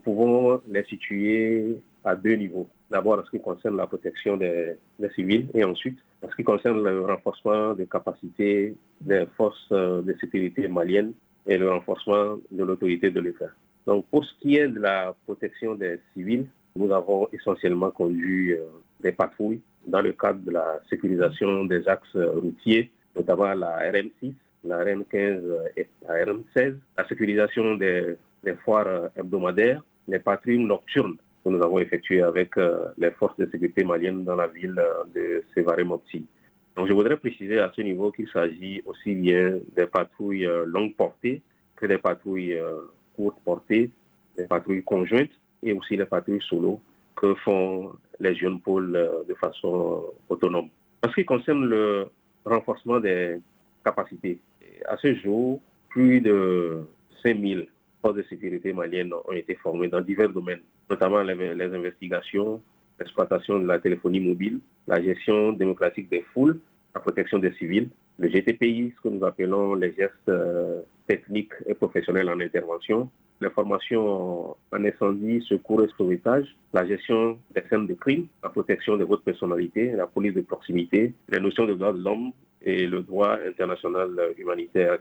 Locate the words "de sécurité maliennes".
10.02-11.12, 33.38-34.24, 58.16-59.12